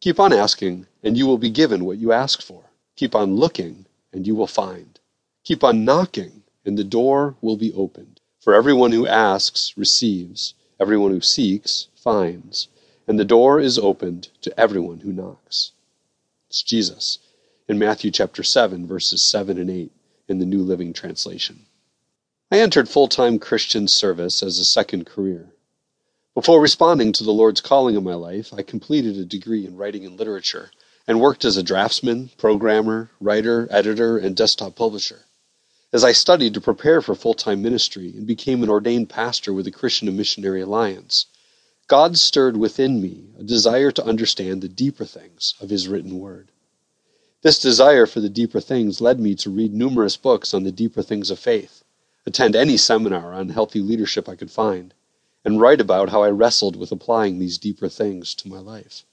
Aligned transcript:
Keep 0.00 0.20
on 0.20 0.32
asking, 0.32 0.86
and 1.02 1.16
you 1.18 1.26
will 1.26 1.38
be 1.38 1.50
given 1.50 1.84
what 1.84 1.98
you 1.98 2.12
ask 2.12 2.40
for. 2.40 2.64
Keep 2.94 3.14
on 3.14 3.36
looking, 3.36 3.86
and 4.12 4.26
you 4.26 4.34
will 4.34 4.46
find. 4.46 5.00
Keep 5.42 5.64
on 5.64 5.84
knocking, 5.84 6.44
and 6.64 6.78
the 6.78 6.84
door 6.84 7.34
will 7.40 7.56
be 7.56 7.72
opened. 7.72 8.20
For 8.40 8.54
everyone 8.54 8.92
who 8.92 9.06
asks 9.06 9.76
receives, 9.76 10.54
everyone 10.78 11.10
who 11.10 11.20
seeks 11.20 11.88
finds, 11.96 12.68
and 13.08 13.18
the 13.18 13.24
door 13.24 13.58
is 13.58 13.78
opened 13.78 14.28
to 14.42 14.60
everyone 14.60 15.00
who 15.00 15.12
knocks. 15.12 15.72
It's 16.48 16.62
Jesus 16.62 17.18
in 17.68 17.78
Matthew 17.78 18.10
chapter 18.10 18.42
7, 18.42 18.86
verses 18.86 19.22
7 19.22 19.58
and 19.58 19.68
8 19.68 19.92
in 20.28 20.38
the 20.38 20.46
New 20.46 20.62
Living 20.62 20.92
Translation. 20.92 21.66
I 22.50 22.60
entered 22.60 22.88
full 22.88 23.08
time 23.08 23.38
Christian 23.38 23.88
service 23.88 24.42
as 24.42 24.58
a 24.58 24.64
second 24.64 25.06
career. 25.06 25.52
Before 26.38 26.60
responding 26.60 27.12
to 27.14 27.24
the 27.24 27.32
Lord's 27.32 27.60
calling 27.60 27.96
in 27.96 28.04
my 28.04 28.14
life, 28.14 28.54
I 28.54 28.62
completed 28.62 29.16
a 29.16 29.24
degree 29.24 29.66
in 29.66 29.76
writing 29.76 30.06
and 30.06 30.16
literature 30.16 30.70
and 31.04 31.20
worked 31.20 31.44
as 31.44 31.56
a 31.56 31.64
draftsman, 31.64 32.30
programmer, 32.38 33.10
writer, 33.20 33.66
editor, 33.72 34.16
and 34.16 34.36
desktop 34.36 34.76
publisher. 34.76 35.24
As 35.92 36.04
I 36.04 36.12
studied 36.12 36.54
to 36.54 36.60
prepare 36.60 37.02
for 37.02 37.16
full 37.16 37.34
time 37.34 37.60
ministry 37.60 38.10
and 38.16 38.24
became 38.24 38.62
an 38.62 38.70
ordained 38.70 39.08
pastor 39.08 39.52
with 39.52 39.64
the 39.64 39.72
Christian 39.72 40.06
and 40.06 40.16
Missionary 40.16 40.60
Alliance, 40.60 41.26
God 41.88 42.16
stirred 42.16 42.56
within 42.56 43.02
me 43.02 43.30
a 43.36 43.42
desire 43.42 43.90
to 43.90 44.04
understand 44.04 44.62
the 44.62 44.68
deeper 44.68 45.04
things 45.04 45.54
of 45.60 45.70
His 45.70 45.88
written 45.88 46.20
word. 46.20 46.52
This 47.42 47.58
desire 47.58 48.06
for 48.06 48.20
the 48.20 48.28
deeper 48.28 48.60
things 48.60 49.00
led 49.00 49.18
me 49.18 49.34
to 49.34 49.50
read 49.50 49.74
numerous 49.74 50.16
books 50.16 50.54
on 50.54 50.62
the 50.62 50.70
deeper 50.70 51.02
things 51.02 51.32
of 51.32 51.40
faith, 51.40 51.82
attend 52.24 52.54
any 52.54 52.76
seminar 52.76 53.34
on 53.34 53.48
healthy 53.48 53.80
leadership 53.80 54.28
I 54.28 54.36
could 54.36 54.52
find, 54.52 54.94
and 55.44 55.60
write 55.60 55.80
about 55.80 56.10
how 56.10 56.22
I 56.22 56.30
wrestled 56.30 56.76
with 56.76 56.92
applying 56.92 57.38
these 57.38 57.58
deeper 57.58 57.88
things 57.88 58.34
to 58.36 58.48
my 58.48 58.58
life. 58.58 59.04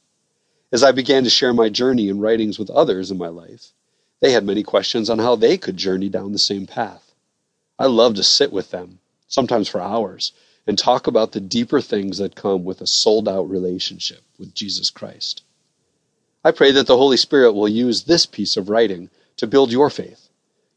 As 0.71 0.84
I 0.84 0.91
began 0.91 1.23
to 1.23 1.29
share 1.29 1.53
my 1.53 1.70
journey 1.70 2.09
and 2.09 2.21
writings 2.21 2.59
with 2.59 2.70
others 2.70 3.11
in 3.11 3.17
my 3.17 3.29
life, 3.29 3.71
they 4.20 4.31
had 4.31 4.43
many 4.43 4.63
questions 4.63 5.09
on 5.09 5.20
how 5.20 5.35
they 5.35 5.57
could 5.57 5.77
journey 5.77 6.09
down 6.09 6.32
the 6.32 6.40
same 6.40 6.65
path. 6.65 7.13
I 7.77 7.85
loved 7.85 8.15
to 8.17 8.23
sit 8.23 8.51
with 8.51 8.71
them, 8.71 8.99
sometimes 9.27 9.67
for 9.67 9.79
hours, 9.82 10.32
and 10.65 10.77
talk 10.77 11.07
about 11.07 11.32
the 11.32 11.40
deeper 11.40 11.79
things 11.79 12.17
that 12.17 12.35
come 12.35 12.63
with 12.63 12.82
a 12.82 12.87
sold 12.87 13.27
out 13.29 13.49
relationship 13.49 14.23
with 14.39 14.55
Jesus 14.55 14.89
Christ. 14.89 15.43
I 16.43 16.51
pray 16.51 16.71
that 16.71 16.87
the 16.87 16.98
Holy 16.98 17.17
Spirit 17.17 17.54
will 17.54 17.67
use 17.67 18.04
this 18.04 18.26
piece 18.26 18.57
of 18.57 18.70
writing 18.70 19.10
to 19.37 19.48
build 19.48 19.71
your 19.71 19.89
faith, 19.89 20.29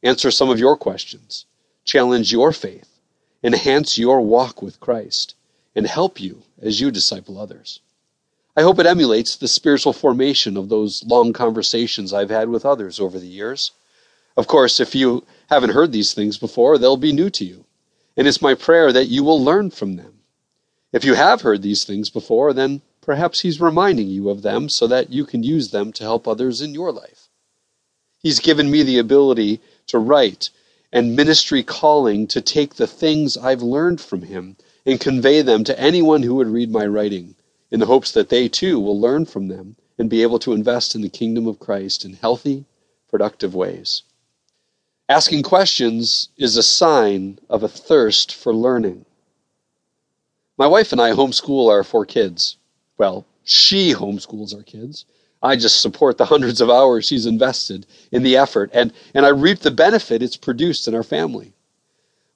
answer 0.02 0.30
some 0.30 0.50
of 0.50 0.58
your 0.58 0.77
questions, 0.77 1.46
challenge 1.84 2.33
your 2.33 2.52
faith, 2.52 3.00
enhance 3.42 3.98
your 3.98 4.20
walk 4.20 4.60
with 4.60 4.80
Christ, 4.80 5.34
and 5.74 5.86
help 5.86 6.20
you 6.20 6.42
as 6.61 6.80
you 6.80 6.91
disciple 6.91 7.38
others. 7.38 7.80
I 8.56 8.62
hope 8.62 8.78
it 8.80 8.86
emulates 8.86 9.36
the 9.36 9.47
spiritual 9.47 9.92
formation 9.92 10.56
of 10.56 10.69
those 10.69 11.05
long 11.05 11.33
conversations 11.33 12.12
I've 12.12 12.30
had 12.30 12.48
with 12.48 12.66
others 12.66 12.98
over 12.98 13.19
the 13.19 13.27
years. 13.27 13.70
Of 14.36 14.46
course, 14.46 14.80
if 14.80 14.94
you 14.94 15.24
haven't 15.48 15.70
heard 15.70 15.92
these 15.92 16.12
things 16.12 16.39
before, 16.39 16.77
they'll 16.77 16.96
be 16.96 17.12
new 17.12 17.30
to 17.30 17.44
you. 17.44 17.64
And 18.16 18.27
it's 18.27 18.42
my 18.42 18.55
prayer 18.55 18.92
that 18.92 19.06
you 19.06 19.22
will 19.22 19.42
learn 19.42 19.70
from 19.70 19.94
them. 19.94 20.20
If 20.92 21.05
you 21.05 21.14
have 21.14 21.42
heard 21.42 21.62
these 21.62 21.84
things 21.84 22.11
before, 22.11 22.52
then 22.52 22.83
perhaps 23.00 23.41
He's 23.41 23.61
reminding 23.61 24.08
you 24.08 24.28
of 24.28 24.42
them 24.42 24.69
so 24.69 24.86
that 24.86 25.12
you 25.12 25.24
can 25.24 25.42
use 25.42 25.70
them 25.70 25.92
to 25.92 26.02
help 26.02 26.27
others 26.27 26.61
in 26.61 26.74
your 26.74 26.91
life. 26.91 27.28
He's 28.19 28.41
given 28.41 28.70
me 28.70 28.83
the 28.83 28.98
ability 28.98 29.61
to 29.86 29.98
write 29.98 30.50
and 30.92 31.14
ministry 31.14 31.62
calling 31.62 32.27
to 32.27 32.41
take 32.41 32.74
the 32.74 32.86
things 32.86 33.36
I've 33.36 33.62
learned 33.62 34.00
from 34.00 34.22
Him 34.22 34.56
and 34.89 34.98
convey 34.98 35.42
them 35.42 35.64
to 35.64 35.78
anyone 35.78 36.22
who 36.22 36.34
would 36.36 36.48
read 36.48 36.70
my 36.70 36.86
writing, 36.86 37.34
in 37.70 37.78
the 37.78 37.84
hopes 37.84 38.12
that 38.12 38.31
they 38.31 38.48
too 38.48 38.81
will 38.81 38.98
learn 38.98 39.27
from 39.27 39.48
them 39.48 39.77
and 39.98 40.08
be 40.08 40.22
able 40.22 40.39
to 40.39 40.55
invest 40.55 40.95
in 40.95 41.03
the 41.03 41.11
kingdom 41.11 41.47
of 41.47 41.58
Christ 41.58 42.06
in 42.06 42.14
healthy, 42.14 42.64
productive 43.11 43.55
ways. 43.55 44.03
Asking 45.06 45.42
questions 45.42 46.30
is 46.39 46.56
a 46.56 46.62
sign 46.62 47.39
of 47.50 47.62
a 47.62 47.68
thirst 47.68 48.35
for 48.35 48.55
learning. 48.55 49.05
My 50.57 50.67
wife 50.67 50.91
and 50.91 51.02
I 51.02 51.11
homeschool 51.11 51.70
our 51.70 51.85
four 51.85 52.07
kids. 52.07 52.57
Well, 52.96 53.27
she 53.45 53.92
homeschools 53.92 54.57
our 54.57 54.62
kids. 54.62 55.05
I 55.42 55.57
just 55.57 55.83
support 55.83 56.17
the 56.17 56.24
hundreds 56.24 56.62
of 56.62 56.70
hours 56.70 57.05
she's 57.05 57.27
invested 57.27 57.86
in 58.11 58.23
the 58.23 58.39
effort, 58.39 58.70
and, 58.73 58.95
and 59.12 59.27
I 59.27 59.30
reap 59.30 59.58
the 59.58 59.70
benefit 59.70 60.23
it's 60.23 60.39
produced 60.39 60.89
in 60.89 60.95
our 60.95 61.02
family. 61.02 61.52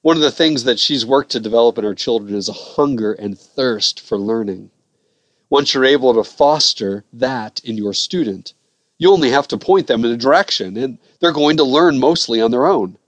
One 0.03 0.17
of 0.17 0.23
the 0.23 0.33
things 0.33 0.65
that 0.65 0.81
she's 0.81 1.07
worked 1.07 1.31
to 1.31 1.41
develop 1.41 1.79
in 1.79 1.85
our 1.85 1.95
children 1.95 2.35
is 2.35 2.49
a 2.49 2.53
hunger 2.53 3.13
and 3.13 3.39
thirst 3.39 4.01
for 4.01 4.19
learning. 4.19 4.71
Once 5.49 5.73
you're 5.73 5.85
able 5.85 6.13
to 6.15 6.25
foster 6.25 7.05
that 7.13 7.61
in 7.63 7.77
your 7.77 7.95
student, 7.95 8.53
you 8.99 9.13
only 9.13 9.31
have 9.31 9.47
to 9.49 9.57
point 9.57 9.87
them 9.87 10.05
in 10.05 10.11
a 10.11 10.17
direction, 10.17 10.77
and 10.77 10.99
they're 11.21 11.33
going 11.33 11.57
to 11.57 11.65
learn 11.65 12.01
mostly 12.01 12.41
on 12.41 12.51
their 12.51 12.67
own. 12.67 12.99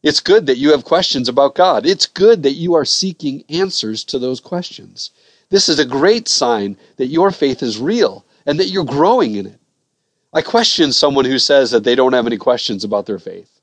It's 0.00 0.20
good 0.20 0.46
that 0.46 0.58
you 0.58 0.70
have 0.70 0.84
questions 0.84 1.28
about 1.28 1.56
God. 1.56 1.84
It's 1.84 2.06
good 2.06 2.44
that 2.44 2.52
you 2.52 2.74
are 2.74 2.84
seeking 2.84 3.42
answers 3.48 4.04
to 4.04 4.18
those 4.20 4.38
questions. 4.38 5.10
This 5.50 5.68
is 5.68 5.80
a 5.80 5.84
great 5.84 6.28
sign 6.28 6.76
that 6.98 7.06
your 7.06 7.32
faith 7.32 7.64
is 7.64 7.80
real 7.80 8.24
and 8.46 8.60
that 8.60 8.68
you're 8.68 8.84
growing 8.84 9.34
in 9.34 9.46
it. 9.46 9.58
I 10.32 10.42
question 10.42 10.92
someone 10.92 11.24
who 11.24 11.40
says 11.40 11.72
that 11.72 11.82
they 11.82 11.96
don't 11.96 12.12
have 12.12 12.28
any 12.28 12.36
questions 12.36 12.84
about 12.84 13.06
their 13.06 13.18
faith. 13.18 13.57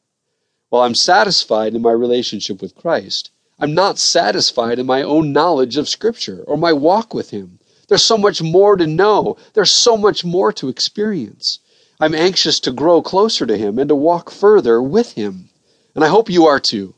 While 0.75 0.83
I'm 0.83 0.93
satisfied 0.93 1.73
in 1.73 1.81
my 1.81 1.93
relationship 1.93 2.61
with 2.61 2.75
Christ, 2.75 3.29
I'm 3.57 3.73
not 3.73 3.97
satisfied 3.97 4.77
in 4.77 4.85
my 4.85 5.03
own 5.03 5.31
knowledge 5.31 5.77
of 5.77 5.87
Scripture 5.87 6.43
or 6.45 6.57
my 6.57 6.73
walk 6.73 7.13
with 7.13 7.29
Him. 7.29 7.59
There's 7.87 8.03
so 8.03 8.17
much 8.17 8.41
more 8.41 8.75
to 8.75 8.85
know, 8.85 9.37
there's 9.53 9.71
so 9.71 9.95
much 9.95 10.25
more 10.25 10.51
to 10.51 10.67
experience. 10.67 11.59
I'm 11.97 12.13
anxious 12.13 12.59
to 12.59 12.73
grow 12.73 13.01
closer 13.01 13.45
to 13.45 13.55
Him 13.55 13.79
and 13.79 13.87
to 13.87 13.95
walk 13.95 14.29
further 14.29 14.81
with 14.81 15.13
Him. 15.13 15.49
And 15.95 16.03
I 16.03 16.09
hope 16.09 16.29
you 16.29 16.45
are 16.45 16.59
too. 16.59 16.93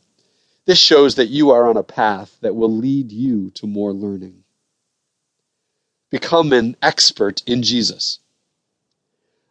This 0.66 0.80
shows 0.80 1.14
that 1.14 1.30
you 1.30 1.52
are 1.52 1.70
on 1.70 1.78
a 1.78 1.84
path 1.84 2.36
that 2.42 2.56
will 2.56 2.76
lead 2.76 3.12
you 3.12 3.52
to 3.52 3.68
more 3.68 3.94
learning. 3.94 4.44
Become 6.10 6.52
an 6.52 6.78
expert 6.82 7.44
in 7.46 7.62
Jesus. 7.62 8.18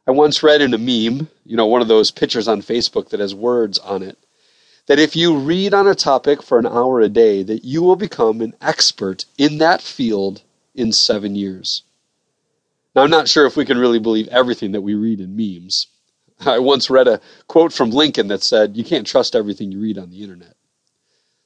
I 0.06 0.12
once 0.12 0.43
read 0.43 0.61
in 0.61 0.72
a 0.72 0.78
meme, 0.78 1.28
you 1.44 1.56
know, 1.56 1.67
one 1.67 1.83
of 1.83 1.89
those 1.89 2.12
pictures 2.12 2.47
on 2.47 2.62
Facebook 2.62 3.09
that 3.09 3.21
has 3.21 3.34
words 3.34 3.78
on 3.81 4.03
it, 4.03 4.17
that 4.87 5.00
if 5.00 5.17
you 5.17 5.37
read 5.37 5.75
on 5.75 5.89
a 5.89 5.97
topic 5.97 6.43
for 6.43 6.59
an 6.59 6.67
hour 6.67 7.00
a 7.00 7.09
day, 7.09 7.43
that 7.43 7.65
you 7.65 7.83
will 7.83 7.97
become 7.97 8.41
an 8.41 8.55
expert 8.61 9.25
in 9.37 9.59
that 9.59 9.83
field 9.83 10.43
in 10.77 10.93
seven 10.93 11.34
years. 11.34 11.83
Now, 12.94 13.03
I'm 13.03 13.11
not 13.11 13.28
sure 13.28 13.47
if 13.47 13.56
we 13.56 13.65
can 13.65 13.78
really 13.78 13.99
believe 13.99 14.28
everything 14.28 14.72
that 14.72 14.81
we 14.83 14.94
read 14.94 15.21
in 15.21 15.37
memes. 15.37 15.89
I 16.41 16.61
once 16.61 16.88
read 16.88 17.09
a 17.09 17.21
quote 17.49 17.73
from 17.73 17.91
Lincoln 17.91 18.28
that 18.28 18.43
said, 18.43 18.77
You 18.77 18.84
can't 18.84 19.06
trust 19.06 19.34
everything 19.34 19.73
you 19.73 19.81
read 19.81 19.99
on 19.99 20.11
the 20.11 20.23
internet. 20.23 20.55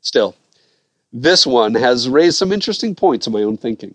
Still, 0.03 0.37
this 1.13 1.47
one 1.47 1.75
has 1.75 2.09
raised 2.09 2.37
some 2.37 2.53
interesting 2.53 2.95
points 2.95 3.27
in 3.27 3.33
my 3.33 3.43
own 3.43 3.57
thinking. 3.57 3.95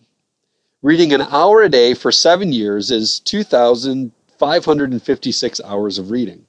Reading 0.82 1.14
an 1.14 1.22
hour 1.22 1.62
a 1.62 1.70
day 1.70 1.94
for 1.94 2.12
seven 2.12 2.52
years 2.52 2.92
is 2.92 3.20
2,000 3.20 4.12
556 4.38 5.62
hours 5.62 5.98
of 5.98 6.12
reading. 6.12 6.46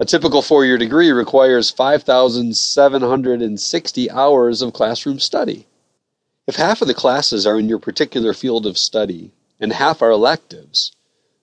A 0.00 0.04
typical 0.04 0.42
four 0.42 0.64
year 0.64 0.78
degree 0.78 1.10
requires 1.10 1.70
5,760 1.70 4.10
hours 4.10 4.62
of 4.62 4.72
classroom 4.72 5.18
study. 5.18 5.66
If 6.46 6.56
half 6.56 6.80
of 6.80 6.88
the 6.88 6.94
classes 6.94 7.46
are 7.46 7.58
in 7.58 7.68
your 7.68 7.78
particular 7.78 8.32
field 8.32 8.64
of 8.64 8.78
study 8.78 9.32
and 9.58 9.72
half 9.72 10.00
are 10.00 10.10
electives, 10.10 10.92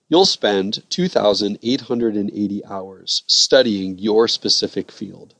you'll 0.08 0.24
spend 0.24 0.82
2,880 0.88 2.64
hours 2.64 3.22
studying 3.26 3.98
your 3.98 4.26
specific 4.26 4.90
field. 4.90 5.34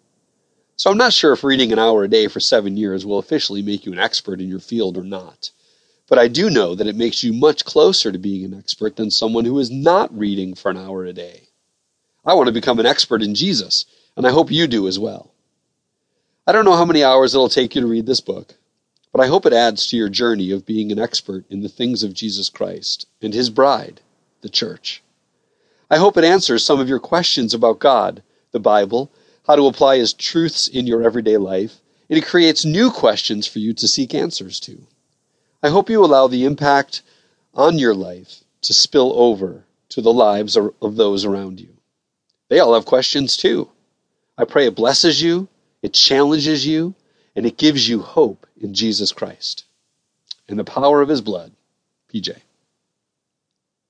So 0.76 0.90
I'm 0.90 0.98
not 0.98 1.14
sure 1.14 1.32
if 1.32 1.42
reading 1.42 1.72
an 1.72 1.78
hour 1.78 2.04
a 2.04 2.08
day 2.08 2.28
for 2.28 2.40
seven 2.40 2.76
years 2.76 3.06
will 3.06 3.18
officially 3.18 3.62
make 3.62 3.86
you 3.86 3.92
an 3.92 3.98
expert 3.98 4.40
in 4.40 4.48
your 4.48 4.60
field 4.60 4.98
or 4.98 5.04
not. 5.04 5.50
But 6.08 6.18
I 6.18 6.28
do 6.28 6.50
know 6.50 6.74
that 6.74 6.86
it 6.86 6.94
makes 6.94 7.24
you 7.24 7.32
much 7.32 7.64
closer 7.64 8.12
to 8.12 8.18
being 8.18 8.44
an 8.44 8.56
expert 8.56 8.96
than 8.96 9.10
someone 9.10 9.44
who 9.44 9.58
is 9.58 9.70
not 9.70 10.16
reading 10.16 10.54
for 10.54 10.70
an 10.70 10.76
hour 10.76 11.04
a 11.04 11.12
day. 11.12 11.48
I 12.24 12.34
want 12.34 12.46
to 12.46 12.52
become 12.52 12.78
an 12.78 12.86
expert 12.86 13.22
in 13.22 13.34
Jesus, 13.34 13.86
and 14.16 14.26
I 14.26 14.30
hope 14.30 14.50
you 14.50 14.66
do 14.66 14.86
as 14.86 14.98
well. 14.98 15.32
I 16.46 16.52
don't 16.52 16.64
know 16.64 16.76
how 16.76 16.84
many 16.84 17.02
hours 17.02 17.34
it'll 17.34 17.48
take 17.48 17.74
you 17.74 17.80
to 17.80 17.88
read 17.88 18.06
this 18.06 18.20
book, 18.20 18.54
but 19.12 19.20
I 19.20 19.26
hope 19.26 19.46
it 19.46 19.52
adds 19.52 19.86
to 19.88 19.96
your 19.96 20.08
journey 20.08 20.52
of 20.52 20.64
being 20.64 20.92
an 20.92 20.98
expert 20.98 21.44
in 21.50 21.62
the 21.62 21.68
things 21.68 22.04
of 22.04 22.14
Jesus 22.14 22.48
Christ 22.48 23.06
and 23.20 23.34
his 23.34 23.50
bride, 23.50 24.00
the 24.42 24.48
church. 24.48 25.02
I 25.90 25.96
hope 25.96 26.16
it 26.16 26.24
answers 26.24 26.64
some 26.64 26.78
of 26.78 26.88
your 26.88 27.00
questions 27.00 27.52
about 27.52 27.80
God, 27.80 28.22
the 28.52 28.60
Bible, 28.60 29.10
how 29.46 29.56
to 29.56 29.66
apply 29.66 29.98
his 29.98 30.12
truths 30.12 30.68
in 30.68 30.86
your 30.86 31.02
everyday 31.02 31.36
life, 31.36 31.80
and 32.08 32.16
it 32.16 32.26
creates 32.26 32.64
new 32.64 32.92
questions 32.92 33.46
for 33.46 33.58
you 33.58 33.72
to 33.72 33.88
seek 33.88 34.14
answers 34.14 34.60
to. 34.60 34.86
I 35.62 35.68
hope 35.70 35.90
you 35.90 36.04
allow 36.04 36.26
the 36.26 36.44
impact 36.44 37.02
on 37.54 37.78
your 37.78 37.94
life 37.94 38.44
to 38.62 38.74
spill 38.74 39.12
over 39.14 39.64
to 39.90 40.02
the 40.02 40.12
lives 40.12 40.56
of 40.56 40.96
those 40.96 41.24
around 41.24 41.60
you. 41.60 41.68
They 42.48 42.60
all 42.60 42.74
have 42.74 42.84
questions 42.84 43.36
too. 43.36 43.70
I 44.38 44.44
pray 44.44 44.66
it 44.66 44.74
blesses 44.74 45.20
you, 45.22 45.48
it 45.82 45.94
challenges 45.94 46.66
you, 46.66 46.94
and 47.34 47.46
it 47.46 47.56
gives 47.56 47.88
you 47.88 48.00
hope 48.00 48.46
in 48.60 48.74
Jesus 48.74 49.12
Christ. 49.12 49.64
In 50.48 50.56
the 50.56 50.64
power 50.64 51.00
of 51.02 51.08
his 51.08 51.20
blood, 51.20 51.52
PJ. 52.12 52.36